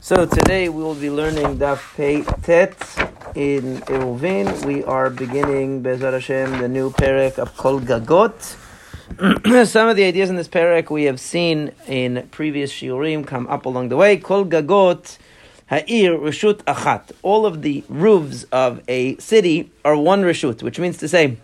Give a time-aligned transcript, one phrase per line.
[0.00, 2.78] So today we will be learning Daf Pei Tet
[3.34, 4.64] in Eruvin.
[4.64, 8.56] We are beginning Bezat Hashem the new parak of Kol Gagot.
[9.66, 13.66] Some of the ideas in this parak we have seen in previous shiurim come up
[13.66, 14.16] along the way.
[14.16, 15.18] Kol Gagot
[15.66, 17.10] Ha'ir Rishut Achat.
[17.22, 21.38] All of the roofs of a city are one Rishut, which means to say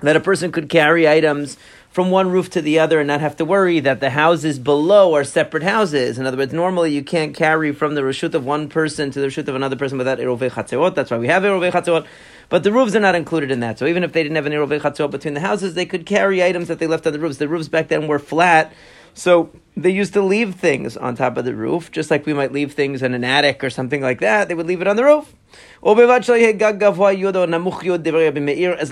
[0.00, 1.56] that a person could carry items
[1.92, 5.14] from one roof to the other and not have to worry that the houses below
[5.14, 6.18] are separate houses.
[6.18, 9.26] In other words, normally you can't carry from the reshut of one person to the
[9.26, 10.94] reshut of another person without erovei chatzerot.
[10.94, 12.06] That's why we have erovei chatzerot.
[12.48, 13.78] But the roofs are not included in that.
[13.78, 16.42] So even if they didn't have an erovei chatzerot between the houses, they could carry
[16.42, 17.36] items that they left on the roofs.
[17.36, 18.72] The roofs back then were flat.
[19.12, 22.52] So they used to leave things on top of the roof, just like we might
[22.52, 24.48] leave things in an attic or something like that.
[24.48, 25.34] They would leave it on the roof.
[25.84, 26.28] As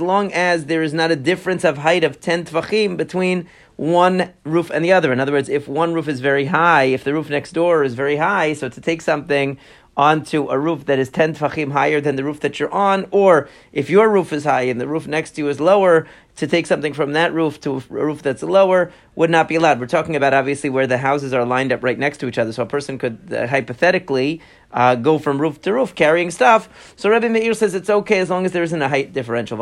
[0.00, 4.70] long as there is not a difference of height of 10 tvachim between one roof
[4.70, 5.10] and the other.
[5.10, 7.94] In other words, if one roof is very high, if the roof next door is
[7.94, 9.58] very high, so to take something
[9.96, 13.48] onto a roof that is 10 tfachim higher than the roof that you're on, or
[13.72, 16.66] if your roof is high and the roof next to you is lower, to take
[16.66, 19.78] something from that roof to a roof that's lower would not be allowed.
[19.78, 22.52] We're talking about obviously where the houses are lined up right next to each other,
[22.52, 24.40] so a person could uh, hypothetically
[24.72, 26.68] uh, go from roof to roof carrying stuff.
[26.96, 29.56] So Rabbi Meir says it's okay as long as there isn't a height differential.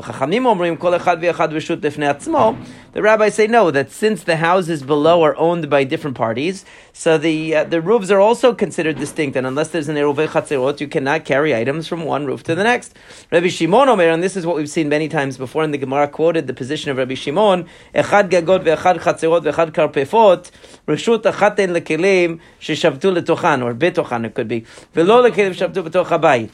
[2.98, 7.16] The rabbis say no, that since the houses below are owned by different parties, so
[7.18, 10.88] the uh, the roofs are also considered distinct, and unless there's an erovei chatzerot, you
[10.88, 12.96] cannot carry items from one roof to the next.
[13.30, 16.08] Rabbi Shimon Omer, and this is what we've seen many times before, and the Gemara
[16.08, 20.50] quoted the position of Rabbi Shimon: "Echad gagot ve'echad chatzerot ve'echad karpefot,
[20.86, 24.64] reshut achaten lekelim sheshavtu letochan or betochan it could be
[24.98, 26.50] ve'lo lekelim shavtu betoch habayit."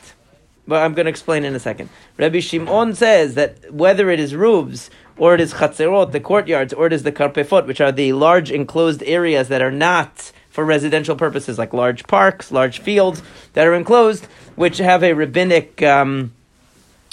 [0.67, 1.91] But I'm going to explain in a second.
[2.17, 6.87] Rabbi Shimon says that whether it is roofs or it is chatzerot, the courtyards, or
[6.87, 11.17] it is the karpefot, which are the large enclosed areas that are not for residential
[11.17, 13.23] purposes, like large parks, large fields
[13.53, 16.33] that are enclosed, which have a rabbinic um,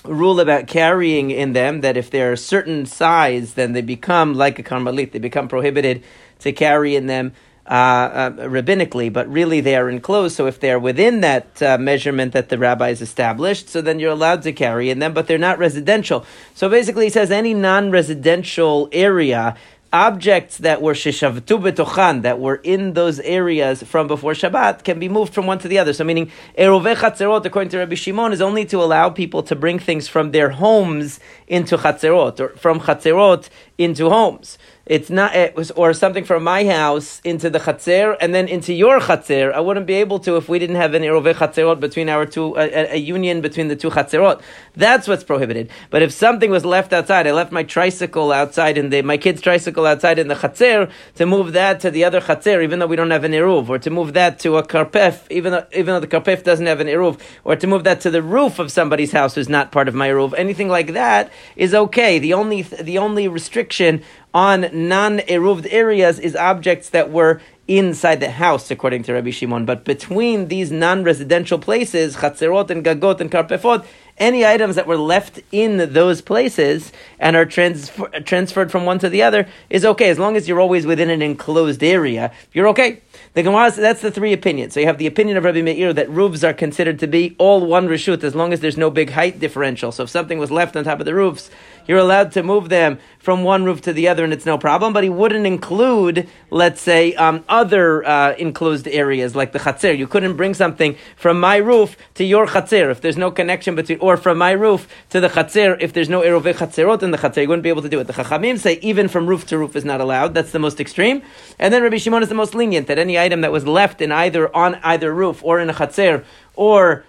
[0.06, 4.59] rule about carrying in them that if they're a certain size, then they become like
[4.59, 6.03] a karmelit, they become prohibited
[6.40, 7.34] to carry in them
[7.68, 10.36] uh, uh, rabbinically, but really they are enclosed.
[10.36, 14.42] So if they're within that uh, measurement that the rabbis established, so then you're allowed
[14.44, 16.26] to carry in them, but they're not residential.
[16.56, 19.56] So basically, he says any non-residential area
[19.94, 25.10] objects that were shishavtu betochan, that were in those areas from before Shabbat, can be
[25.10, 25.94] moved from one to the other.
[25.94, 29.80] So meaning, erove chatzerot, according to Rabbi Shimon, is only to allow people to bring
[29.80, 34.58] things from their homes into chatzerot, or from chatzerot into homes.
[34.91, 38.74] It's not, it was, or something from my house into the chatzer and then into
[38.74, 39.53] your chatzer.
[39.53, 42.57] I wouldn't be able to if we didn't have an irove chatzerot between our two,
[42.57, 44.41] a, a, union between the two chatzerot.
[44.75, 45.69] That's what's prohibited.
[45.91, 49.40] But if something was left outside, I left my tricycle outside in the, my kid's
[49.40, 52.97] tricycle outside in the chatzer, to move that to the other chatzer, even though we
[52.97, 56.01] don't have an eruv, or to move that to a karpef, even though, even though
[56.01, 59.13] the karpef doesn't have an eruv, or to move that to the roof of somebody's
[59.13, 62.19] house who's not part of my eruv, anything like that is okay.
[62.19, 64.03] The only, the only restriction
[64.34, 69.66] on non-eruved areas is objects that were inside the house, according to Rabbi Shimon.
[69.66, 73.86] But between these non-residential places, chatzerot and gagot and karpefot,
[74.18, 79.09] any items that were left in those places and are transfer- transferred from one to
[79.09, 82.31] the other is okay as long as you're always within an enclosed area.
[82.53, 83.02] You're okay.
[83.34, 84.74] The Gemara that's the three opinions.
[84.74, 87.66] So you have the opinion of Rabbi Meir that roofs are considered to be all
[87.66, 89.92] one reshut as long as there's no big height differential.
[89.92, 91.50] So if something was left on top of the roofs,
[91.91, 94.94] you're allowed to move them from one roof to the other and it's no problem.
[94.94, 99.97] But he wouldn't include, let's say, um, other uh, enclosed areas like the chatzir.
[99.97, 104.00] You couldn't bring something from my roof to your chatzir if there's no connection between,
[104.00, 107.41] or from my roof to the chatzir if there's no erove chatzirot in the chatzir.
[107.41, 108.07] You wouldn't be able to do it.
[108.07, 110.34] The chachamim say even from roof to roof is not allowed.
[110.34, 111.24] That's the most extreme.
[111.59, 114.13] And then Rabbi Shimon is the most lenient that any item that was left in
[114.13, 116.24] either on either roof or in a chatzir
[116.56, 117.03] or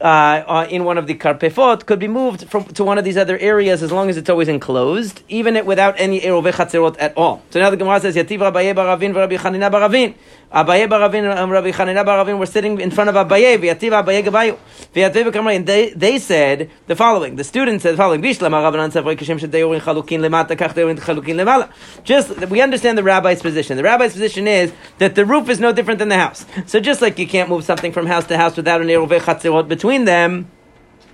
[0.00, 3.16] uh, uh, in one of the karpefot could be moved from, to one of these
[3.16, 7.16] other areas as long as it's always enclosed, even it without any erove chatzerot at
[7.16, 7.42] all.
[7.50, 10.14] So now the Gemara says, Yativ Rabbi Baravin v'Rabbi Chanina Baravin.
[10.52, 14.24] Abaye Baravin and um, Rabbi Chanina Baravin were sitting in front of Abaye, v'yativ Abaye
[14.24, 14.58] Gabayu,
[14.94, 18.92] v'yativ Kamrei, and they, they said the following, the students said the following, Bishlam Arabanan
[18.92, 21.68] Savrei Kashem Shadeurin Chalukin Lemata Kach Chalukin Lemala.
[22.04, 23.76] Just, we understand the rabbi's position.
[23.76, 26.46] The rabbi's position is that the roof is no different than the house.
[26.66, 29.66] So just like you can't move something from house to house without an Erove Chatzerot
[29.66, 30.50] between them,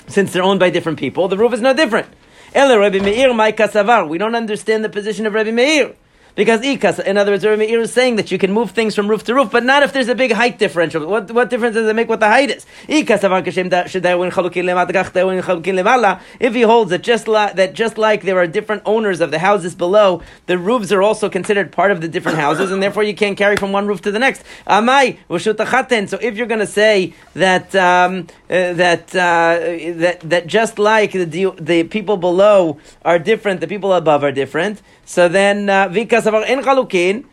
[0.09, 2.09] since they're owned by different people, the roof is no different.
[2.55, 4.07] Rabbi Meir.
[4.07, 5.95] We don't understand the position of Rabbi Meir.
[6.35, 9.07] Because ikas, in other words, Rabbi Meir is saying that you can move things from
[9.09, 11.07] roof to roof, but not if there's a big height differential.
[11.07, 12.65] What, what difference does it make what the height is?
[12.89, 13.07] If
[16.55, 19.75] he holds that just like that, just like there are different owners of the houses
[19.75, 23.37] below, the roofs are also considered part of the different houses, and therefore you can't
[23.37, 24.43] carry from one roof to the next.
[24.67, 25.19] Amai
[26.09, 29.59] So if you're going to say that um, uh, that uh,
[30.01, 34.81] that that just like the the people below are different, the people above are different.
[35.12, 37.26] So then, vikas uh, in chalukin.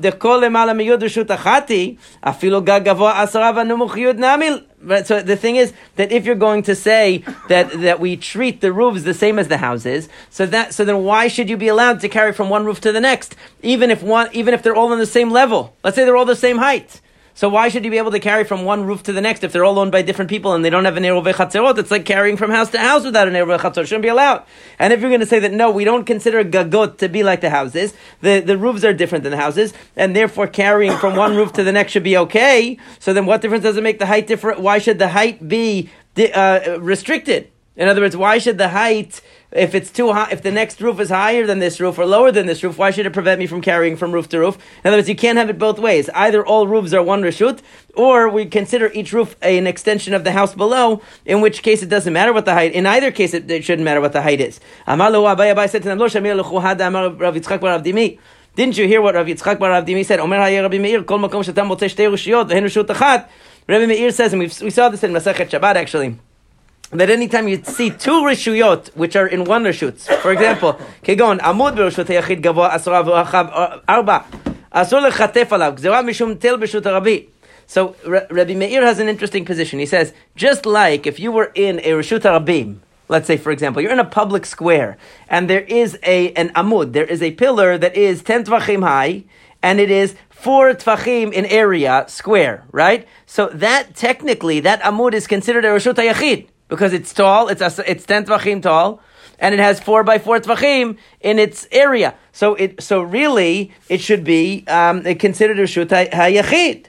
[0.00, 4.60] דכל למעלה מיוד רשות אחתי, אפילו גג גבוה עשרה ונמוך יוד נמיל.
[5.06, 8.70] So the thing is that if you're going to say that, that we treat the
[8.70, 12.00] roofs the same as the houses, so that so then why should you be allowed
[12.00, 14.92] to carry from one roof to the next, even if one even if they're all
[14.92, 15.74] on the same level?
[15.82, 17.00] Let's say they're all the same height.
[17.33, 19.53] So why should you be able to carry from one roof to the next if
[19.53, 21.77] they're all owned by different people and they don't have an Eruv Chatzerot?
[21.77, 23.85] It's like carrying from house to house without an Eruv Chatzerot.
[23.85, 24.43] Shouldn't be allowed.
[24.77, 27.41] And if you're going to say that no, we don't consider gagot to be like
[27.41, 31.35] the houses, the, the roofs are different than the houses, and therefore carrying from one
[31.35, 32.77] roof to the next should be okay.
[32.99, 34.59] So then what difference does it make the height different?
[34.59, 37.51] Why should the height be uh, restricted?
[37.75, 40.99] In other words, why should the height if it's too high, if the next roof
[40.99, 43.47] is higher than this roof or lower than this roof, why should it prevent me
[43.47, 44.57] from carrying from roof to roof?
[44.83, 46.07] In other words, you can't have it both ways.
[46.13, 47.61] Either all roofs are one reshut,
[47.95, 51.89] or we consider each roof an extension of the house below, in which case it
[51.89, 52.73] doesn't matter what the height.
[52.73, 54.59] In either case, it, it shouldn't matter what the height is.
[58.55, 60.19] Didn't you hear what Rav Yitzchak bar Avdimi said?
[60.19, 60.37] Omer
[63.67, 66.17] Rabbi Meir, says, and we saw this in Masachet Shabbat actually
[66.91, 71.75] that anytime you see two rishuyot which are in one rishut, for example, kegon amud
[71.75, 74.25] berishut hayachid gavoa asura v'achav uh, arba
[74.73, 77.29] asur lechatef alav gzera mishum tel b'shut arabi.
[77.67, 79.77] So Rabbi Meir has an interesting position.
[79.77, 82.77] He says, just like if you were in a rishut arabim,
[83.07, 84.97] let's say for example, you're in a public square
[85.27, 89.25] and there is a an amud, there is a pillar that is ten tvachim high
[89.61, 93.07] and it is four tvachim in area square, right?
[93.27, 97.49] So that technically that amud is considered a rishut hayachid because it's tall.
[97.49, 99.01] It's it's ten tvachim tall,
[99.39, 102.15] and it has four by four tvachim in its area.
[102.31, 106.85] So it so really it should be um, considered a shut hayachid.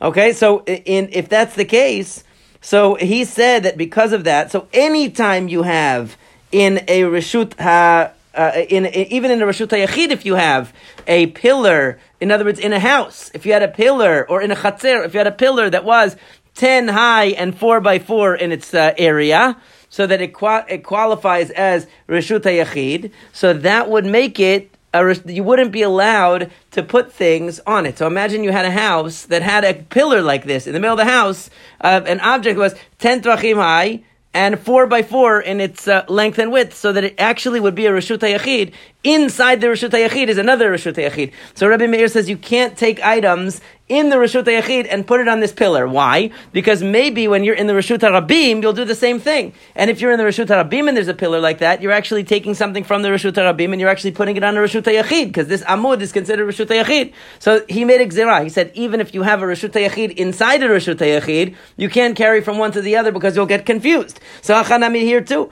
[0.00, 2.22] Okay, so in if that's the case,
[2.60, 6.16] so he said that because of that, so anytime you have
[6.52, 8.12] in a reshut ha.
[8.34, 10.70] Uh, in, in, even in a Rashut Yachid, if you have
[11.06, 14.50] a pillar, in other words, in a house, if you had a pillar, or in
[14.50, 16.16] a Chatzer, if you had a pillar that was
[16.56, 19.56] 10 high and 4 by 4 in its uh, area,
[19.88, 23.10] so that it, qua- it qualifies as Rishut Yachid.
[23.32, 27.98] So that would make it a, you wouldn't be allowed to put things on it.
[27.98, 30.98] So imagine you had a house that had a pillar like this in the middle
[30.98, 31.50] of the house.
[31.80, 36.38] Uh, an object was ten tvachim high and four by four in its uh, length
[36.38, 38.72] and width, so that it actually would be a reshut yachid.
[39.06, 41.30] Inside the reshut yachid is another reshut yachid.
[41.54, 45.28] So Rabbi Meir says you can't take items in the Rashut Yachid and put it
[45.28, 45.86] on this pillar.
[45.86, 46.30] Why?
[46.52, 49.52] Because maybe when you're in the Rashut Rabim, you'll do the same thing.
[49.76, 52.24] And if you're in the Rashut Rabim and there's a pillar like that, you're actually
[52.24, 55.28] taking something from the Rashut Rabim and you're actually putting it on a Rashut Yachid
[55.28, 57.12] because this Amud is considered Rashut Yachid.
[57.38, 58.42] So he made a gzera.
[58.42, 62.16] He said even if you have a Rashut Yachid inside a Rashut Yachid, you can't
[62.16, 64.18] carry from one to the other because you'll get confused.
[64.42, 65.50] So Achanami here too.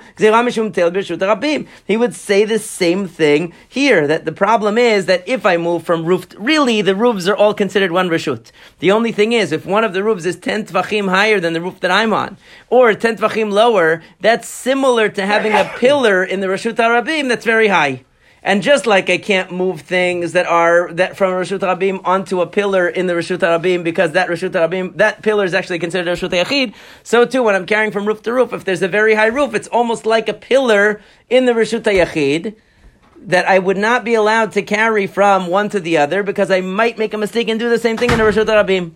[1.87, 4.07] He would say the same thing here.
[4.07, 7.55] That the problem is that if I move from roof, really the roofs are all
[7.55, 8.51] considered one Rashut reshut.
[8.79, 11.61] The only thing is, if one of the roofs is 10 tvachim higher than the
[11.61, 12.37] roof that I'm on,
[12.71, 17.45] or 10 tvachim lower, that's similar to having a pillar in the Rashut Arabim that's
[17.45, 18.05] very high.
[18.47, 22.47] And just like I can't move things that are that from Rashut Rabim onto a
[22.47, 26.29] pillar in the Rashut Rabim because that Rashut Rabim that pillar is actually considered Rashut
[26.29, 26.75] Yachid.
[27.03, 29.55] So too, when I'm carrying from roof to roof, if there's a very high roof,
[29.55, 32.55] it's almost like a pillar in the Rashut Yachid
[33.19, 36.61] that I would not be allowed to carry from one to the other because I
[36.61, 38.93] might make a mistake and do the same thing in the Rashut Rabim.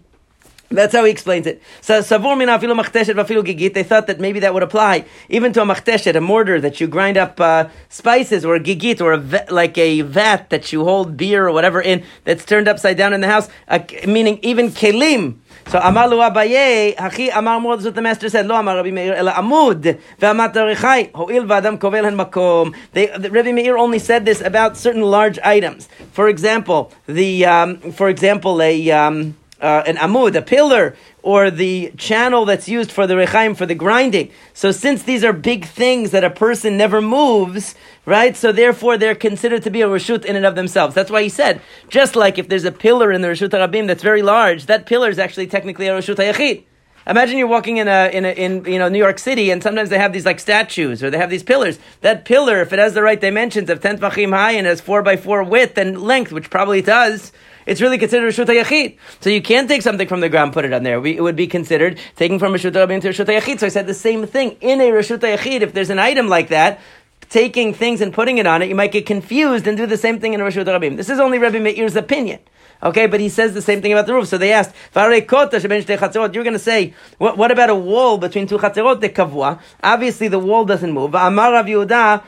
[0.70, 1.62] That's how he explains it.
[1.80, 3.72] So savur min afilu machteshet vafilu gigit.
[3.72, 6.86] They thought that maybe that would apply even to a machteshet, a mortar that you
[6.86, 11.16] grind up uh, spices, or a gigit, or a like a vat that you hold
[11.16, 13.48] beer or whatever in that's turned upside down in the house.
[13.66, 15.36] Uh, meaning even kelim.
[15.68, 19.12] So Amar Lu Abaye, Hachi Amar Mod, what the master said, Lo Amar Rabbi Meir,
[19.12, 22.74] Ela Amud, Ve'amat Arichai, Ho'il V'adam Kovel Hen Makom.
[22.94, 25.86] Rabbi Meir only said this about certain large items.
[26.12, 31.92] For example, the, um, for example, a, um, uh, an amud, a pillar, or the
[31.96, 34.30] channel that's used for the rechaim, for the grinding.
[34.54, 37.74] So since these are big things that a person never moves,
[38.06, 38.36] right?
[38.36, 40.94] So therefore they're considered to be a reshut in and of themselves.
[40.94, 44.02] That's why he said, just like if there's a pillar in the reshut harabim that's
[44.02, 46.64] very large, that pillar is actually technically a reshut hayachid.
[47.08, 49.88] Imagine you're walking in a in a, in you know New York City, and sometimes
[49.88, 51.78] they have these like statues or they have these pillars.
[52.02, 55.02] That pillar, if it has the right dimensions of ten tvachim high and has four
[55.02, 57.32] by four width and length, which probably does,
[57.68, 58.96] it's really considered Rishut Yachid.
[59.20, 61.04] So you can't take something from the ground, put it on there.
[61.06, 63.60] it would be considered taking from Rishut Rabim to Rishut Yachid.
[63.60, 65.60] So I said the same thing in a Rishut Yachid.
[65.60, 66.80] If there's an item like that,
[67.28, 70.18] taking things and putting it on it, you might get confused and do the same
[70.18, 70.96] thing in a Rishut Rabim.
[70.96, 72.40] This is only Rabbi Meir's opinion.
[72.80, 74.28] Okay, but he says the same thing about the roof.
[74.28, 79.00] So they asked, you're going to say, what, what, about a wall between two chatzerot,
[79.00, 79.60] the kavua?
[79.82, 81.12] Obviously, the wall doesn't move.
[81.14, 82.22] Amar Yehuda,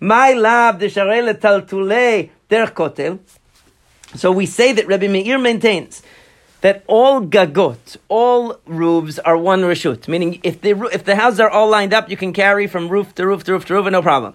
[0.00, 3.18] my lab, the derech kotel.
[4.16, 6.02] So we say that Rabbi Meir maintains
[6.62, 11.48] that all gagot, all roofs are one reshut, meaning if the, if the houses are
[11.48, 14.02] all lined up, you can carry from roof to roof to roof to roof, no
[14.02, 14.34] problem.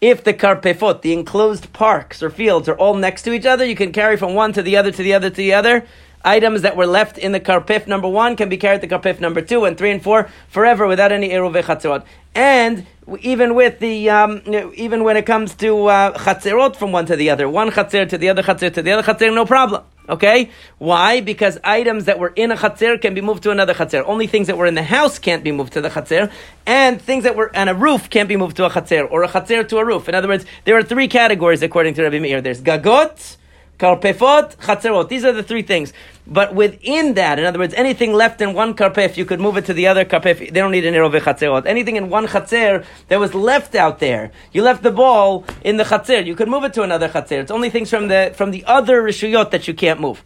[0.00, 3.76] If the karpefot, the enclosed parks or fields, are all next to each other, you
[3.76, 5.86] can carry from one to the other to the other to the other.
[6.24, 9.40] Items that were left in the karpef number one can be carried to karpef number
[9.40, 12.04] two and three and four forever without any eruv.
[12.34, 12.86] And
[13.20, 14.42] even with the um,
[14.74, 18.28] even when it comes to uh, from one to the other, one chatzer to the
[18.28, 19.82] other chatzer to the other chatzer, no problem.
[20.08, 20.50] Okay?
[20.78, 21.20] Why?
[21.20, 24.02] Because items that were in a chatzir can be moved to another chatzir.
[24.06, 26.30] Only things that were in the house can't be moved to the chatzir,
[26.66, 29.28] and things that were on a roof can't be moved to a chatzir, or a
[29.28, 30.08] chatzir to a roof.
[30.08, 32.40] In other words, there are three categories according to Rabbi Meir.
[32.40, 33.36] There's gagot,
[33.82, 35.08] karpefot, chatzerot.
[35.08, 35.92] These are the three things.
[36.24, 39.64] But within that, in other words, anything left in one karpef, you could move it
[39.64, 40.38] to the other karpef.
[40.38, 41.66] They don't need an erove chatzerot.
[41.66, 45.84] Anything in one chatzer that was left out there, you left the ball in the
[45.84, 47.40] chatzer, you could move it to another chatzer.
[47.40, 50.22] It's only things from the from the other rishuyot that you can't move.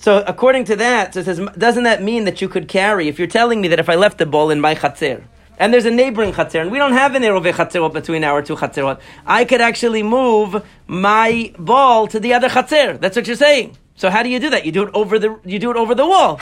[0.00, 3.06] So according to that, so it says, doesn't that mean that you could carry?
[3.06, 5.22] If you're telling me that if I left the ball in my chatzer,
[5.58, 8.56] and there's a neighboring chatzir, and we don't have an erove chatzirot between our two
[8.56, 9.00] chatzirot.
[9.26, 12.98] I could actually move my ball to the other chatzir.
[13.00, 13.76] That's what you're saying.
[13.96, 14.64] So how do you do that?
[14.64, 16.40] You do it over the you do it over the wall.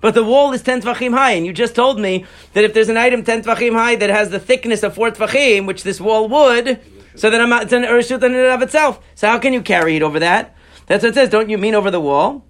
[0.00, 2.90] But the wall is 10 tvachim high, and you just told me that if there's
[2.90, 6.28] an item 10 tvachim high that has the thickness of 4 tvachim, which this wall
[6.28, 6.78] would,
[7.14, 9.00] so then it's an urshut in and of itself.
[9.14, 10.54] So how can you carry it over that?
[10.86, 11.30] That's what it says.
[11.30, 12.44] Don't you mean over the wall?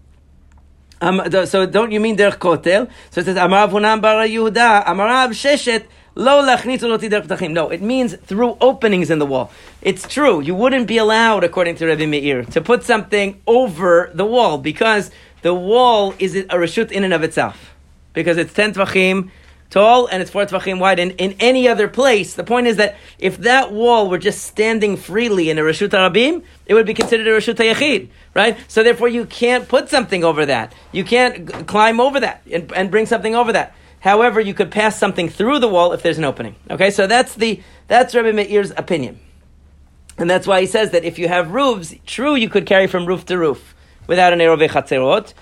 [1.00, 2.90] Um, so don't you mean derech kotel?
[3.10, 9.18] So it says, Amarav Hunam bar Yehuda, Amarav Sheshet, no, it means through openings in
[9.18, 9.50] the wall.
[9.82, 10.40] It's true.
[10.40, 15.10] You wouldn't be allowed, according to Rabbi Meir, to put something over the wall because
[15.42, 17.74] the wall is a reshut in and of itself.
[18.12, 19.30] Because it's 10 tvachim
[19.70, 21.00] tall and it's 4 tvachim wide.
[21.00, 24.96] And in any other place, the point is that if that wall were just standing
[24.96, 28.56] freely in a reshut arabim, it would be considered a reshut yachid, right?
[28.68, 30.72] So therefore you can't put something over that.
[30.92, 33.74] You can't g- climb over that and, and bring something over that.
[34.04, 36.56] However, you could pass something through the wall if there's an opening.
[36.70, 39.18] Okay, so that's the that's Rabbi Meir's opinion,
[40.18, 43.06] and that's why he says that if you have roofs, true, you could carry from
[43.06, 43.74] roof to roof
[44.06, 45.32] without an erove chatzerot,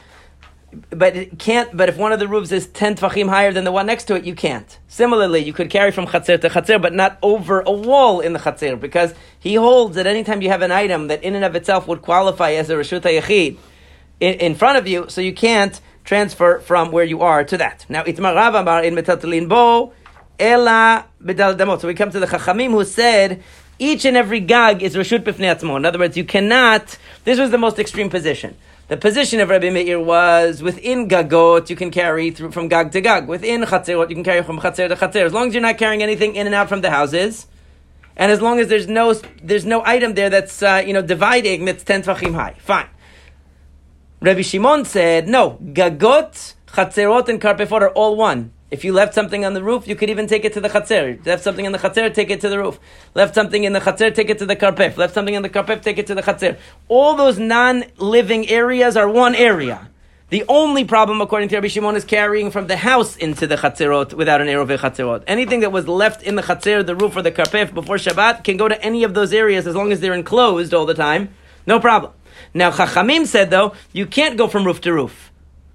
[0.91, 1.77] but it can't.
[1.77, 4.15] But if one of the roofs is ten tfachim higher than the one next to
[4.15, 4.79] it, you can't.
[4.87, 8.39] Similarly, you could carry from chatzer to chatzer, but not over a wall in the
[8.39, 11.89] chatzer, because he holds that anytime you have an item that in and of itself
[11.89, 13.59] would qualify as a reshut yachid
[14.21, 17.87] in, in front of you, so you can't transfer from where you are to that.
[17.89, 19.93] Now, Itmar Rav Amar in Metatalin Bo,
[20.39, 21.81] Ela Bedal Damot.
[21.81, 23.43] So we come to the Chachamim who said,
[23.79, 25.77] each and every gag is Rashut Bifnei Atzmo.
[25.77, 28.57] In other words, you cannot, this was the most extreme position.
[28.89, 33.01] The position of Rabbi Meir was within gagot, you can carry through from gag to
[33.01, 33.27] gag.
[33.27, 35.25] Within chatzerot, you can carry from chatzer to chatzer.
[35.25, 37.47] As long as you're not carrying anything in and out from the houses,
[38.17, 41.65] and as long as there's no there's no item there that's uh, you know dividing
[41.65, 42.87] that's ten tvachim high, fine.
[44.23, 48.53] Rabbi Shimon said, no, gagot, chatzerot, and karpefot are all one.
[48.71, 51.27] If you left something on the roof, you could even take it to the chatzer.
[51.27, 52.79] Left something in the chatzer, take it to the roof.
[53.17, 54.97] Left something in the chatzer, take it to the karpef.
[54.97, 56.57] Left something in the karpef, take it to the chatzer.
[56.87, 59.91] All those non-living areas are one area.
[60.29, 64.15] The only problem, according to Rabbi Shimon, is carrying from the house into the chatzerot
[64.15, 65.25] without an erove chatzerot.
[65.27, 68.57] Anything that was left in the chatzer, the roof, or the karpef before Shabbat can
[68.57, 71.35] go to any of those areas as long as they're enclosed all the time.
[71.67, 72.13] No problem.
[72.55, 75.31] Now, Chachamim said, though, you can't go from roof to roof.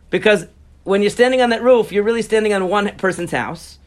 [0.09, 0.47] Because
[0.83, 3.77] when you're standing on that roof, you're really standing on one person's house.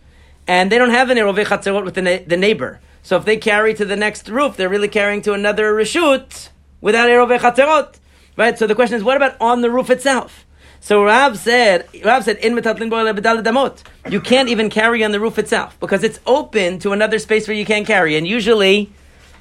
[0.47, 2.81] And they don't have an Erovei Chatzerot with the, na- the neighbor.
[3.03, 7.09] So if they carry to the next roof, they're really carrying to another Rishut without
[7.09, 7.97] Erovei Chatzerot.
[8.37, 8.59] Right?
[8.59, 10.45] So the question is, what about on the roof itself?
[10.81, 13.83] So Rav said, Rav said, in damot.
[14.09, 17.57] You can't even carry on the roof itself because it's open to another space where
[17.57, 18.17] you can't carry.
[18.17, 18.91] And usually,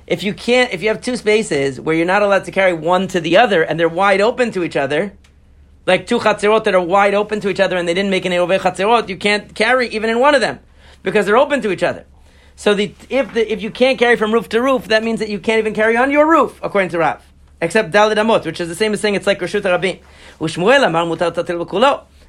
[0.09, 3.07] if you can't, if you have two spaces where you're not allowed to carry one
[3.09, 5.13] to the other and they're wide open to each other,
[5.85, 8.31] like two chatzerot that are wide open to each other and they didn't make an
[8.31, 10.59] Eroveh chatzerot, you can't carry even in one of them
[11.03, 12.05] because they're open to each other.
[12.55, 15.29] So the, if the, if you can't carry from roof to roof, that means that
[15.29, 17.23] you can't even carry on your roof, according to Rav.
[17.61, 19.99] except Dalid Amot, which is the same as saying it's like Rashut Rabim.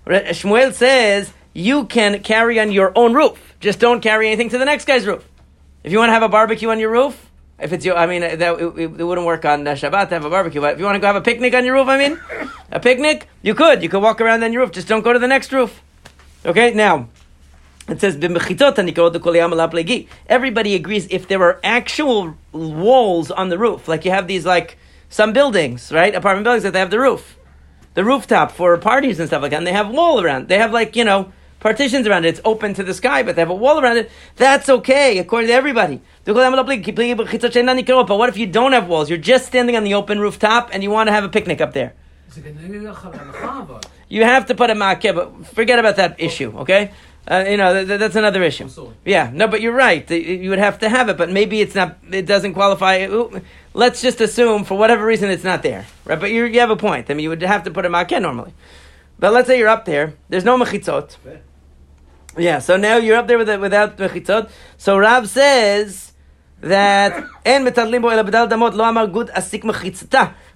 [0.06, 3.56] Shmuel says you can carry on your own roof.
[3.60, 5.26] Just don't carry anything to the next guy's roof.
[5.82, 7.29] If you want to have a barbecue on your roof,
[7.60, 10.30] if it's your, I mean, that it, it, wouldn't work on Shabbat to have a
[10.30, 10.60] barbecue.
[10.60, 12.20] But if you want to go have a picnic on your roof, I mean,
[12.70, 13.82] a picnic, you could.
[13.82, 14.72] You could walk around on your roof.
[14.72, 15.82] Just don't go to the next roof.
[16.44, 17.08] Okay, now.
[17.88, 18.14] It says,
[20.28, 24.78] Everybody agrees if there are actual walls on the roof, like you have these, like
[25.08, 26.14] some buildings, right?
[26.14, 27.36] Apartment buildings that they have the roof,
[27.94, 30.46] the rooftop for parties and stuff like that, and they have wall around.
[30.46, 32.30] They have like, you know, partitions around it.
[32.30, 34.10] It's open to the sky, but they have a wall around it.
[34.36, 36.00] That's okay, according to everybody.
[36.24, 39.08] But what if you don't have walls?
[39.08, 41.72] You're just standing on the open rooftop and you want to have a picnic up
[41.72, 41.94] there.
[44.08, 46.92] You have to put a makkah, but forget about that issue, okay?
[47.28, 48.68] Uh, you know, th- that's another issue.
[49.04, 50.08] Yeah, no, but you're right.
[50.10, 51.98] You would have to have it, but maybe it's not.
[52.10, 53.06] It doesn't qualify.
[53.74, 56.18] Let's just assume, for whatever reason, it's not there, right?
[56.18, 57.10] But you have a point.
[57.10, 58.52] I mean, you would have to put a makkah normally.
[59.18, 60.14] But let's say you're up there.
[60.28, 61.16] There's no mechitzot.
[62.40, 64.50] Yeah, so now you're up there with it, without mechitzot.
[64.78, 66.12] So Rab says
[66.60, 67.26] that.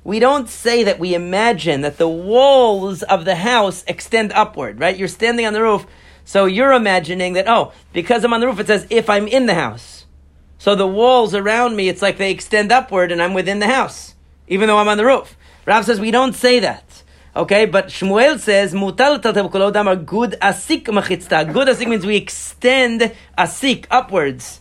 [0.05, 4.97] We don't say that we imagine that the walls of the house extend upward, right?
[4.97, 5.87] You're standing on the roof,
[6.25, 9.47] so you're imagining that oh, because I'm on the roof, it says if I'm in
[9.47, 10.07] the house.
[10.59, 14.15] So the walls around me, it's like they extend upward, and I'm within the house,
[14.49, 15.37] even though I'm on the roof.
[15.67, 16.94] Rav says we don't say that.
[17.37, 21.53] Okay, but Shmuel says mutal kolodam are gud asik machitzta.
[21.53, 24.61] Gud asik means we extend asik upwards.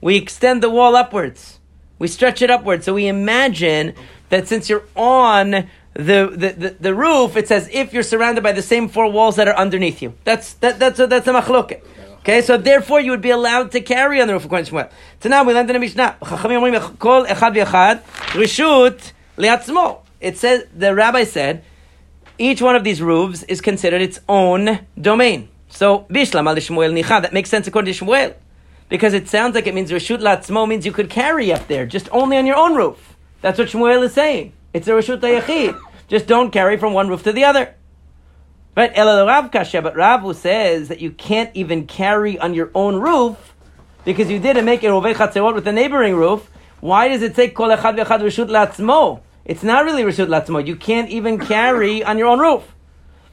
[0.00, 1.58] We extend the wall upwards.
[1.98, 2.84] We stretch it upwards.
[2.84, 3.94] So we imagine
[4.28, 8.52] that since you're on the, the, the, the, roof, it's as if you're surrounded by
[8.52, 10.14] the same four walls that are underneath you.
[10.22, 11.82] That's that, that's a, that's a machloket.
[12.20, 14.90] Okay, so therefore you would be allowed to carry on the roof according to Shmuel.
[15.20, 16.18] So now we learned in the Mishnah.
[20.20, 21.64] It says the rabbi said
[22.42, 25.48] each one of these roofs is considered its own domain.
[25.68, 28.34] So, Bishlam al Shmuel Nicha, that makes sense according to Shmuel.
[28.88, 32.08] Because it sounds like it means Rashut Latzmo means you could carry up there, just
[32.10, 33.16] only on your own roof.
[33.40, 34.52] That's what Shmuel is saying.
[34.74, 35.80] It's a Rashut Yachid.
[36.08, 37.74] Just don't carry from one roof to the other.
[38.76, 38.92] Right?
[38.94, 43.54] Elal Rav Kasha, but Rav says that you can't even carry on your own roof
[44.04, 46.50] because you didn't make it Rovei Chatzerot with the neighboring roof.
[46.80, 49.20] Why does it say Kol Echad V'Echad Rashut Latzmo?
[49.44, 50.64] It's not really Rishut Latzmo.
[50.66, 52.74] You can't even carry on your own roof.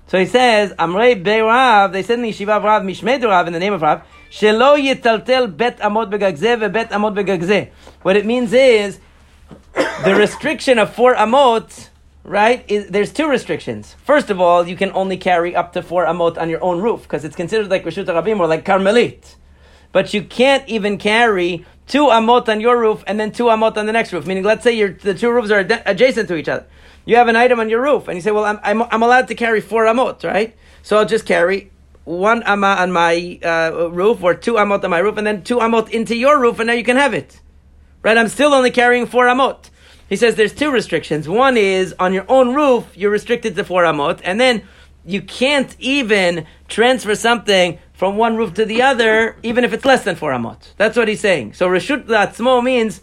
[0.07, 3.53] So he says, Amrei Be'Rav, they said in the Yeshiva of Rav, Mishmei Rav, in
[3.53, 7.69] the name of Rav, Shelo yitaltel bet amot begagzeh ve'bet amot begagzeh.
[8.01, 8.99] What it means is,
[9.75, 11.89] the restriction of four amot,
[12.23, 13.95] right, is, there's two restrictions.
[14.03, 17.03] First of all, you can only carry up to four amot on your own roof,
[17.03, 19.35] because it's considered like Rishut Rabim or like Carmelit.
[19.91, 23.85] But you can't even carry two amot on your roof and then two amot on
[23.85, 24.25] the next roof.
[24.25, 26.65] Meaning, let's say the two roofs are ad- adjacent to each other.
[27.05, 29.27] You have an item on your roof, and you say, "Well, I'm, I'm, I'm allowed
[29.27, 30.55] to carry four amot, right?
[30.83, 31.71] So I'll just carry
[32.05, 35.57] one amma on my uh, roof or two amot on my roof, and then two
[35.57, 37.41] amot into your roof, and now you can have it,
[38.03, 38.17] right?
[38.17, 39.69] I'm still only carrying four amot."
[40.07, 41.29] He says there's two restrictions.
[41.29, 44.63] One is on your own roof, you're restricted to four amot, and then
[45.05, 50.03] you can't even transfer something from one roof to the other, even if it's less
[50.03, 50.73] than four amot.
[50.77, 51.53] That's what he's saying.
[51.53, 53.01] So Reshut Latzmo means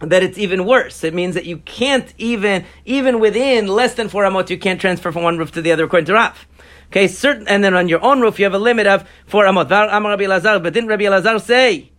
[0.00, 1.04] that it's even worse.
[1.04, 5.12] It means that you can't even, even within less than four amot, you can't transfer
[5.12, 6.46] from one roof to the other according to Rav.
[6.88, 9.68] Okay, certain, and then on your own roof, you have a limit of four amot.
[9.68, 11.90] But didn't Rabbi Elazar say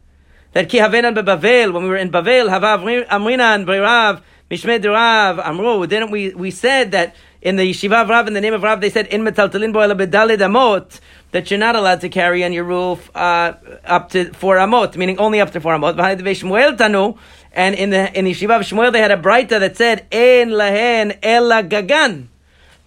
[0.51, 5.87] that ki havenan bebavel, when we were in Bavel, havav amrinan beirav, mishmed rav, amru,
[5.87, 8.79] didn't we, we said that in the yeshiva of Rav, in the name of Rav,
[8.79, 11.01] they said, in metaltalin bo bedalid amot,
[11.31, 13.53] that you're not allowed to carry on your roof uh,
[13.83, 17.17] up to four amot, meaning only up to four amot.
[17.55, 20.51] And in the in the Yeshiva of Shmuel, they had a brayta that said, "En
[20.51, 22.27] lahen ela gagan,"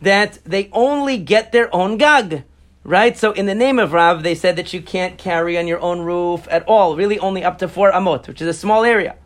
[0.01, 2.45] that they only get their own gag.
[2.83, 3.17] Right?
[3.17, 6.01] So in the name of Rav, they said that you can't carry on your own
[6.01, 9.17] roof at all, really only up to four amot, which is a small area.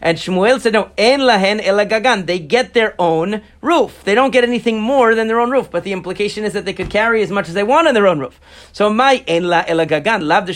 [0.00, 2.26] And Shmuel said, no, en lahen elagagan.
[2.26, 4.04] They get their own roof.
[4.04, 5.70] They don't get anything more than their own roof.
[5.70, 8.06] But the implication is that they could carry as much as they want on their
[8.06, 8.38] own roof.
[8.72, 10.46] So my en la elagagan, lav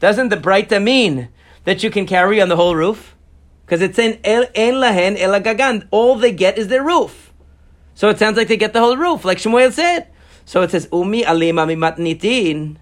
[0.00, 1.28] Doesn't the Braita mean
[1.64, 3.14] that you can carry on the whole roof?
[3.66, 5.86] Because it's in en lahen elagagan.
[5.90, 7.32] All they get is their roof.
[7.94, 10.08] So it sounds like they get the whole roof, like Shmuel said.
[10.46, 12.76] So it says, umi alima mimatnitin.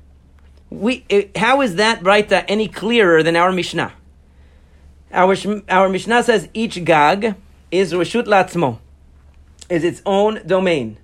[0.71, 3.93] We, eh, how is that Braita any clearer than our Mishnah?
[5.13, 5.37] Our,
[5.69, 7.35] our Mishnah says each gag
[7.71, 8.79] is Rashut Latzmo,
[9.69, 10.99] is its own domain,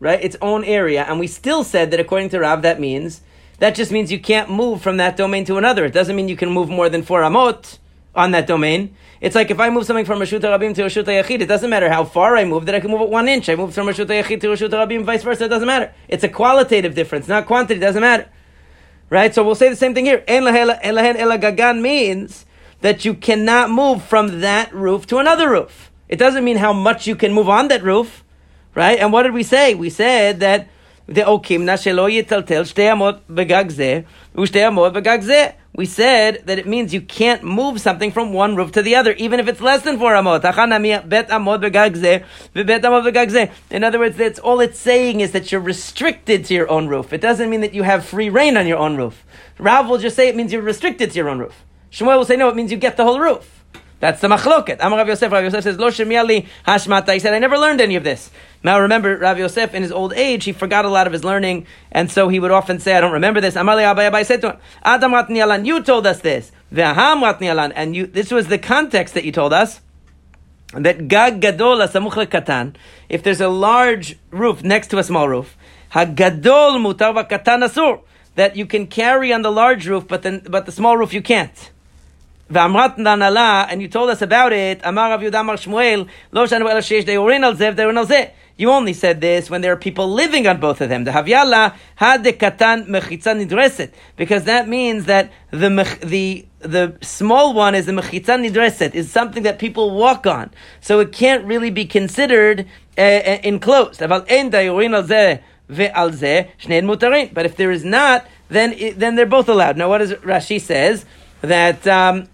[0.00, 0.22] right?
[0.22, 1.04] Its own area.
[1.04, 3.20] And we still said that according to Rav, that means,
[3.58, 5.84] that just means you can't move from that domain to another.
[5.84, 7.78] It doesn't mean you can move more than four amot
[8.14, 8.94] on that domain.
[9.20, 11.88] It's like if I move something from Rashut Rabim to Rashut Yachid, it doesn't matter
[11.88, 13.48] how far I move, that I can move it one inch.
[13.48, 15.92] I moved from Rashut Yachid to Rashut Rabim, vice versa, it doesn't matter.
[16.08, 18.28] It's a qualitative difference, not quantity, it doesn't matter.
[19.10, 19.34] Right?
[19.34, 20.24] So we'll say the same thing here.
[20.26, 22.46] En lahen gagan means
[22.82, 25.90] that you cannot move from that roof to another roof.
[26.08, 28.22] It doesn't mean how much you can move on that roof.
[28.74, 28.98] Right?
[28.98, 29.74] And what did we say?
[29.74, 30.68] We said that
[31.06, 32.64] the shelo yitaltel
[35.74, 39.12] we said that it means you can't move something from one roof to the other,
[39.12, 40.44] even if it's less than four amot.
[43.70, 47.12] In other words, that's all it's saying is that you're restricted to your own roof.
[47.12, 49.24] It doesn't mean that you have free reign on your own roof.
[49.58, 51.64] Rav will just say it means you're restricted to your own roof.
[51.92, 53.62] Shmuel will say no, it means you get the whole roof.
[54.02, 54.78] That's the machloket.
[54.80, 55.30] Amar Rav Yosef.
[55.30, 57.12] Rav Yosef says, Lo shemiali hashmata.
[57.12, 58.32] He said, I never learned any of this.
[58.64, 61.68] Now remember, Rav Yosef, in his old age, he forgot a lot of his learning,
[61.92, 63.54] and so he would often say, I don't remember this.
[63.54, 66.50] Amar Abaye Abaye said to him, Adam Ratni you told us this.
[66.72, 69.80] V'aham Ratni and you, this was the context that you told us.
[70.74, 72.74] That gag gadol asamuch katan.
[73.08, 75.56] If there's a large roof next to a small roof,
[75.92, 78.00] hagadol mutar katan asur.
[78.34, 81.20] That you can carry on the large roof, but then, but the small roof you
[81.22, 81.71] can't
[82.54, 84.80] and you told us about it.
[88.56, 91.04] You only said this when there are people living on both of them.
[91.04, 95.70] The Havyala katan mechitza nidreset because that means that the
[96.02, 101.00] the the small one is the mechitza nidreset is something that people walk on, so
[101.00, 102.66] it can't really be considered
[102.98, 104.00] uh, uh enclosed.
[104.00, 104.28] But
[107.46, 109.76] if there is not, then then they're both allowed.
[109.76, 111.06] Now, what does Rashi says?
[111.42, 112.28] That um,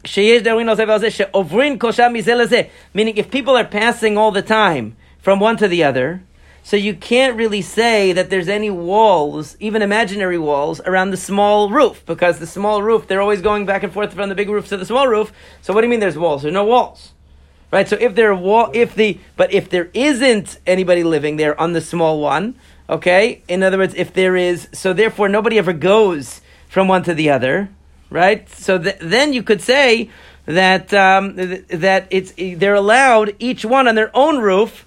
[2.95, 6.23] meaning if people are passing all the time from one to the other,
[6.63, 11.71] so you can't really say that there's any walls, even imaginary walls, around the small
[11.71, 14.69] roof, because the small roof, they're always going back and forth from the big roof
[14.69, 15.33] to the small roof.
[15.63, 16.43] So what do you mean there's walls?
[16.43, 17.15] There's no walls.
[17.71, 17.89] Right?
[17.89, 21.73] So if there are wall if the but if there isn't anybody living there on
[21.73, 22.55] the small one,
[22.89, 23.43] okay?
[23.49, 27.31] In other words, if there is so therefore nobody ever goes from one to the
[27.31, 27.71] other,
[28.11, 28.49] right?
[28.49, 30.11] So th- then you could say
[30.47, 34.87] that um, th- that it's they're allowed each one on their own roof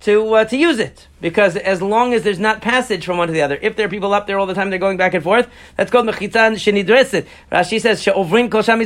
[0.00, 3.32] to uh, to use it because as long as there's not passage from one to
[3.32, 5.22] the other, if there are people up there all the time, they're going back and
[5.22, 5.48] forth.
[5.76, 7.26] That's called mechitzan shenidreset.
[7.50, 8.80] Rashi says she'ovrin kol sham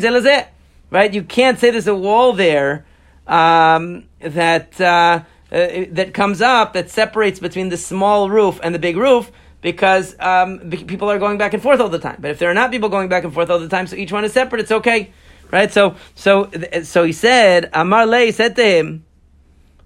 [0.90, 1.12] Right?
[1.12, 2.86] You can't say there's a wall there
[3.26, 4.80] um, that.
[4.80, 9.30] Uh, uh, that comes up that separates between the small roof and the big roof
[9.63, 12.17] because um, people are going back and forth all the time.
[12.19, 14.11] But if there are not people going back and forth all the time, so each
[14.11, 15.11] one is separate, it's okay,
[15.51, 15.71] right?
[15.71, 16.49] So, so,
[16.83, 19.05] so he said, Amar Lei said to him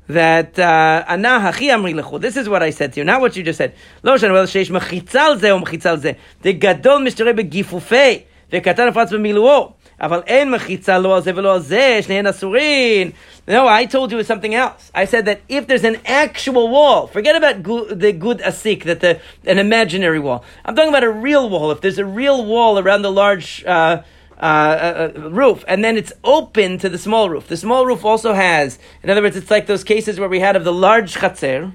[0.07, 2.21] that uh, Ana hachi amri lechu.
[2.21, 3.73] This is what I said to you, not what you just said.
[4.03, 6.17] Lo shan wel sheish mechitzal ze o mechitzal ze.
[6.41, 9.73] The gadol mishtare begifufei וקטן נפרץ במילואו.
[10.00, 13.10] אבל אין מחיצה לא על זה ולא על זה, אסורים.
[13.48, 14.90] No, I told you something else.
[14.94, 19.00] I said that if there's an actual wall, forget about gu- the gud asik, that
[19.00, 20.44] the an imaginary wall.
[20.64, 21.70] I'm talking about a real wall.
[21.70, 24.02] If there's a real wall around the large uh,
[24.40, 27.48] uh, uh, roof, and then it's open to the small roof.
[27.48, 30.54] The small roof also has, in other words, it's like those cases where we had
[30.54, 31.72] of the large chatzer,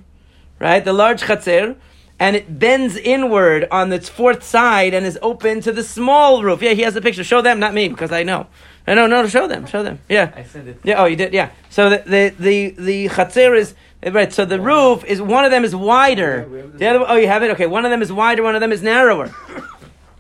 [0.60, 0.86] right?
[0.86, 1.76] The large chatzer
[2.20, 6.62] and it bends inward on its fourth side and is open to the small roof.
[6.62, 7.24] Yeah, he has a picture.
[7.24, 8.48] Show them, not me, because I know.
[8.86, 10.00] I know, no, show them, show them.
[10.10, 10.32] Yeah.
[10.36, 10.80] I said it.
[10.84, 11.52] Yeah, oh, you did, yeah.
[11.70, 15.64] So the, the, the, the chatzir is, right, so the roof is, one of them
[15.64, 16.72] is wider.
[16.76, 17.52] The other, oh, you have it?
[17.52, 19.34] Okay, one of them is wider, one of them is narrower.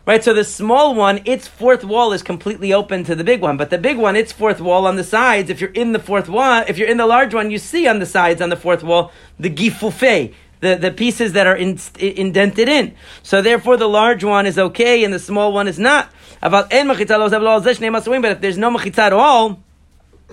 [0.05, 3.55] Right, so the small one, its fourth wall is completely open to the big one,
[3.55, 6.27] but the big one, its fourth wall on the sides, if you're in the fourth
[6.27, 8.83] wall, if you're in the large one, you see on the sides on the fourth
[8.83, 12.95] wall the gifufe, the, the pieces that are in, indented in.
[13.21, 16.11] So therefore the large one is okay and the small one is not.
[16.41, 19.59] But if there's no mechitza at all,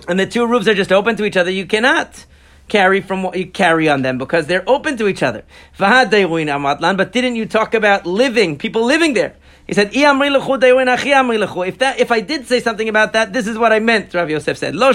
[0.07, 2.25] and the two roofs are just open to each other, you cannot
[2.67, 5.43] carry from what you carry on them because they're open to each other.
[5.77, 9.35] But didn't you talk about living, people living there?
[9.67, 13.79] He said, If that, if I did say something about that, this is what I
[13.79, 14.13] meant.
[14.13, 14.89] Rav Yosef said, I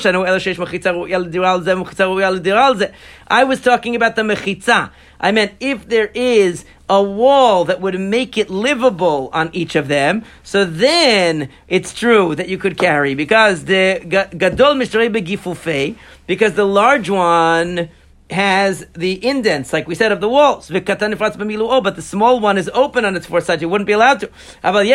[3.45, 4.91] was talking about the mechitza.
[5.21, 9.89] I meant if there is a wall that would make it livable on each of
[9.89, 16.67] them, so then it's true that you could carry because the gadol mishrei because the
[16.67, 17.89] large one
[18.31, 20.69] has the indents, like we said, of the walls.
[20.69, 23.63] But the small one is open on its four sides.
[23.63, 24.31] You wouldn't be allowed to.
[24.63, 24.87] But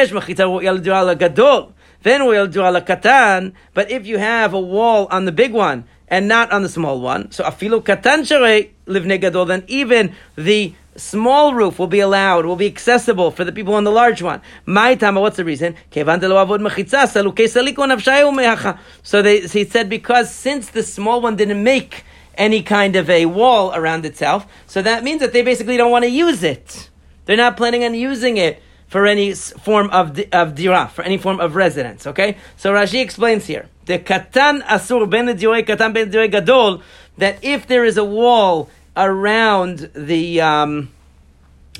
[3.92, 7.32] if you have a wall on the big one and not on the small one,
[7.32, 12.68] so afilu katan livne gadol, then even the small roof will be allowed, will be
[12.68, 14.42] accessible for the people on the large one.
[14.66, 15.76] My time, what's the reason?
[19.04, 22.04] So they, he said because since the small one didn't make
[22.36, 26.04] any kind of a wall around itself, so that means that they basically don't want
[26.04, 26.90] to use it.
[27.26, 31.40] They're not planning on using it for any form of of dira, for any form
[31.40, 32.06] of residence.
[32.06, 36.82] Okay, so Rashi explains here the katan asur ben katan ben gadol
[37.18, 40.90] that if there is a wall around the um,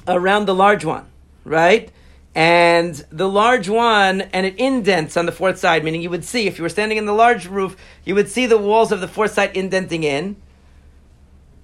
[0.08, 1.06] around the large one,
[1.44, 1.92] right?
[2.34, 6.48] And the large one, and it indents on the fourth side, meaning you would see,
[6.48, 9.08] if you were standing in the large roof, you would see the walls of the
[9.08, 10.38] fourth side indenting in.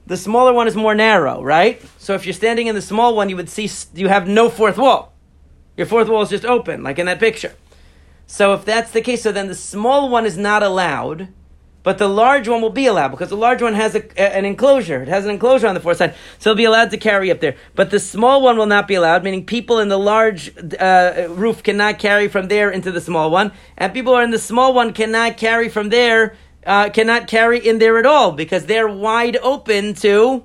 [0.07, 1.81] The smaller one is more narrow, right?
[1.97, 4.77] So if you're standing in the small one, you would see you have no fourth
[4.77, 5.13] wall.
[5.77, 7.53] Your fourth wall is just open, like in that picture.
[8.27, 11.29] So if that's the case, so then the small one is not allowed,
[11.81, 15.01] but the large one will be allowed because the large one has a, an enclosure.
[15.01, 17.39] It has an enclosure on the fourth side, so it'll be allowed to carry up
[17.39, 17.55] there.
[17.73, 21.63] But the small one will not be allowed, meaning people in the large uh, roof
[21.63, 24.73] cannot carry from there into the small one, and people who are in the small
[24.73, 26.35] one cannot carry from there,
[26.65, 30.43] uh, cannot carry in there at all because they're wide open to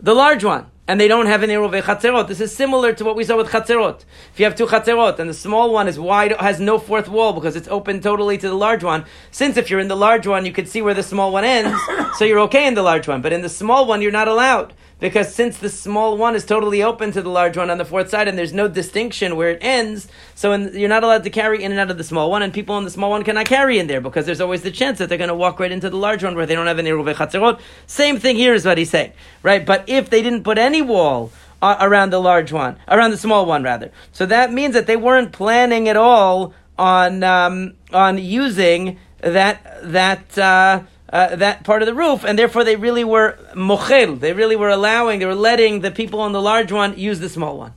[0.00, 2.28] the large one and they don't have an Eruv Chatzerot.
[2.28, 4.04] This is similar to what we saw with Chatzerot.
[4.34, 7.32] If you have two Chatzerot and the small one is wide, has no fourth wall
[7.32, 10.44] because it's open totally to the large one, since if you're in the large one,
[10.44, 11.80] you could see where the small one ends,
[12.18, 13.22] so you're okay in the large one.
[13.22, 16.80] But in the small one, you're not allowed because since the small one is totally
[16.80, 19.58] open to the large one on the fourth side and there's no distinction where it
[19.60, 22.40] ends, so in, you're not allowed to carry in and out of the small one,
[22.40, 24.98] and people in the small one cannot carry in there because there's always the chance
[24.98, 26.90] that they're going to walk right into the large one where they don't have any
[26.90, 27.60] Eruv Chatzerot.
[27.84, 29.12] Same thing here is what he's saying,
[29.42, 29.66] right?
[29.66, 33.44] But if they didn't put any wall, uh, around the large one, around the small
[33.44, 33.90] one rather.
[34.12, 40.38] So that means that they weren't planning at all on um, on using that that
[40.38, 40.82] uh,
[41.12, 44.18] uh, that part of the roof, and therefore they really were mochel.
[44.18, 47.28] They really were allowing, they were letting the people on the large one use the
[47.28, 47.74] small one,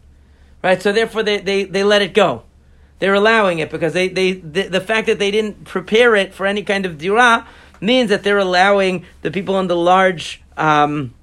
[0.63, 0.81] right?
[0.81, 2.43] So therefore they, they, they let it go.
[2.99, 6.45] They're allowing it because they, they the, the fact that they didn't prepare it for
[6.45, 7.45] any kind of dira
[7.81, 11.13] means that they're allowing the people on the large um,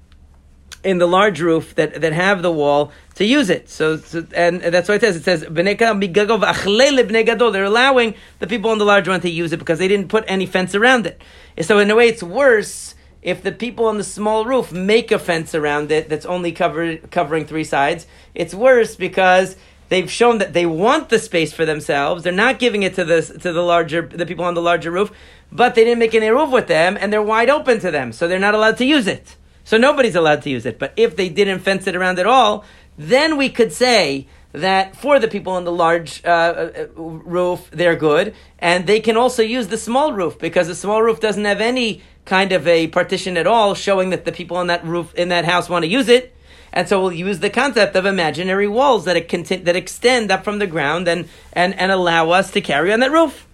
[0.83, 3.69] in the large roof that, that have the wall to use it.
[3.69, 8.85] So, so and that's why it says it says They're allowing the people on the
[8.85, 11.21] large one to use it because they didn't put any fence around it.
[11.61, 15.19] So in a way, it's worse if the people on the small roof make a
[15.19, 18.05] fence around it that's only covering three sides.
[18.35, 19.55] It's worse because
[19.89, 22.23] they've shown that they want the space for themselves.
[22.23, 25.11] They're not giving it to the to the larger the people on the larger roof,
[25.51, 28.27] but they didn't make an eruv with them, and they're wide open to them, so
[28.27, 29.37] they're not allowed to use it.
[29.63, 30.79] So nobody's allowed to use it.
[30.79, 32.65] But if they didn't fence it around at all,
[32.97, 37.95] then we could say that for the people on the large uh, uh, roof, they're
[37.95, 41.59] good, and they can also use the small roof because the small roof doesn't have
[41.59, 45.29] any kind of a partition at all, showing that the people on that roof in
[45.29, 46.35] that house want to use it.
[46.71, 50.59] And so we'll use the concept of imaginary walls that, conti- that extend up from
[50.59, 53.47] the ground and, and, and allow us to carry on that roof.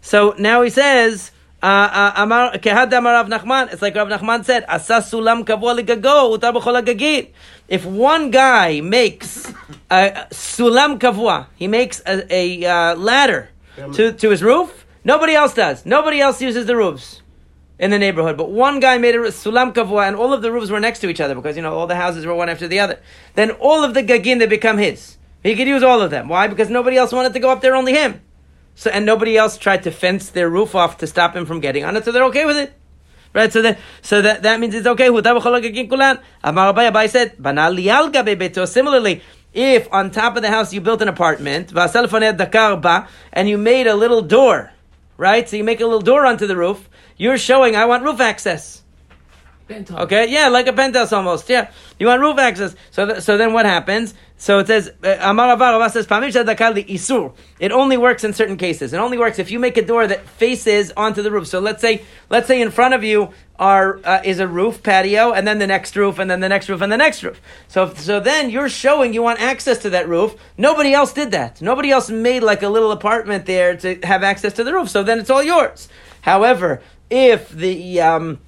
[0.00, 7.28] So now he says, uh, uh, it's like Rav Nachman said, sulam kavua
[7.68, 9.48] If one guy makes
[9.90, 13.50] a sulam kavua, he makes a, a uh, ladder
[13.94, 15.84] to, to his roof, nobody else does.
[15.84, 17.22] Nobody else uses the roofs
[17.80, 18.36] in the neighborhood.
[18.36, 21.08] But one guy made a sulam kavua, and all of the roofs were next to
[21.08, 23.00] each other because, you know, all the houses were one after the other.
[23.34, 25.16] Then all of the gagin, they become his.
[25.42, 26.28] He could use all of them.
[26.28, 26.46] Why?
[26.46, 28.20] Because nobody else wanted to go up there, only him.
[28.78, 31.84] So and nobody else tried to fence their roof off to stop him from getting
[31.84, 32.72] on it, so they're okay with it.
[33.34, 35.08] Right, so that so that, that means it's okay.
[35.08, 41.72] Amar said, Similarly, if on top of the house you built an apartment,
[43.32, 44.70] and you made a little door,
[45.16, 45.48] right?
[45.48, 48.84] So you make a little door onto the roof, you're showing I want roof access.
[49.66, 50.02] Penthouse.
[50.02, 51.50] Okay, yeah, like a penthouse almost.
[51.50, 52.76] Yeah, you want roof access.
[52.92, 54.14] So, th- so then what happens?
[54.40, 57.34] So it says, uh, Amar Avar says, isur.
[57.58, 58.92] It only works in certain cases.
[58.92, 61.48] It only works if you make a door that faces onto the roof.
[61.48, 65.32] So let's say, let's say in front of you are uh, is a roof patio,
[65.32, 67.40] and then the next roof, and then the next roof, and the next roof.
[67.66, 70.36] So, so then you're showing you want access to that roof.
[70.56, 71.60] Nobody else did that.
[71.60, 74.88] Nobody else made like a little apartment there to have access to the roof.
[74.88, 75.88] So then it's all yours.
[76.20, 78.38] However, if the um,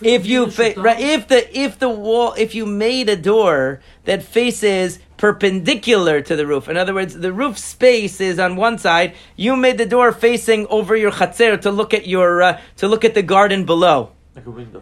[0.00, 4.22] if you fa- right, if the if the wall if you made a door that
[4.22, 6.68] faces perpendicular to the roof.
[6.68, 9.14] In other words, the roof space is on one side.
[9.36, 13.04] You made the door facing over your chatzer to look at your uh, to look
[13.04, 14.12] at the garden below.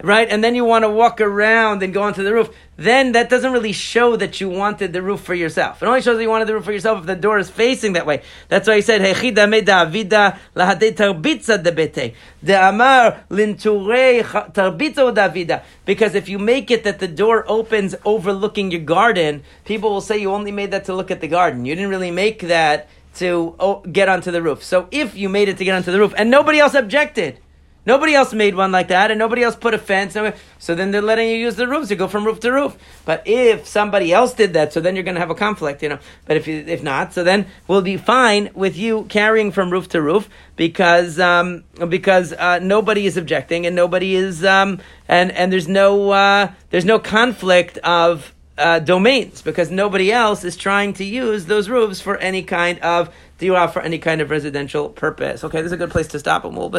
[0.02, 0.28] Right?
[0.28, 2.50] And then you want to walk around and go onto the roof.
[2.76, 5.82] Then that doesn't really show that you wanted the roof for yourself.
[5.82, 7.92] It only shows that you wanted the roof for yourself if the door is facing
[7.92, 8.22] that way.
[8.48, 16.14] That's why he said, "Hechida me Davida lahade tarbitza debete de amar tarbitza Davida." Because
[16.14, 20.32] if you make it that the door opens overlooking your garden, people will say you
[20.32, 21.64] only made that to look at the garden.
[21.64, 23.54] You didn't really make that to
[23.92, 24.64] get onto the roof.
[24.64, 27.38] So if you made it to get onto the roof and nobody else objected,
[27.86, 30.16] nobody else made one like that, and nobody else put a fence,
[30.58, 32.76] so then they're letting you use the roofs to go from roof to roof.
[33.04, 35.88] But if somebody else did that, so then you're going to have a conflict, you
[35.88, 35.98] know.
[36.26, 39.88] But if you, if not, so then we'll be fine with you carrying from roof
[39.90, 45.52] to roof because um, because uh, nobody is objecting and nobody is um, and and
[45.52, 51.04] there's no uh, there's no conflict of uh, domains because nobody else is trying to
[51.04, 55.42] use those roofs for any kind of do dira for any kind of residential purpose.
[55.42, 56.70] Okay, this is a good place to stop and we'll